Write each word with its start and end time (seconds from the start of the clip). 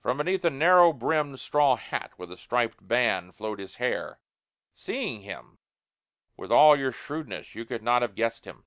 From 0.00 0.16
beneath 0.16 0.42
a 0.46 0.48
narrow 0.48 0.90
brimmed 0.90 1.38
straw 1.38 1.76
hat 1.76 2.12
with 2.16 2.32
a 2.32 2.38
striped 2.38 2.88
band 2.88 3.34
flowed 3.36 3.58
his 3.58 3.74
hair. 3.74 4.18
Seeing 4.74 5.20
him, 5.20 5.58
with 6.34 6.50
all 6.50 6.74
your 6.74 6.92
shrewdness 6.92 7.54
you 7.54 7.66
could 7.66 7.82
not 7.82 8.00
have 8.00 8.14
guessed 8.14 8.46
him. 8.46 8.64